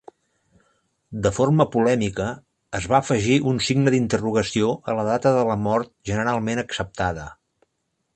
De 1.25 1.31
forma 1.33 1.65
polèmica, 1.75 2.29
es 2.79 2.87
va 2.93 2.97
afegir 3.01 3.35
un 3.51 3.61
signe 3.65 3.93
d'interrogació 3.95 4.71
a 4.95 4.99
la 5.01 5.05
data 5.09 5.35
de 5.37 5.45
mort 5.67 5.93
generalment 6.13 6.63
acceptada. 6.63 7.29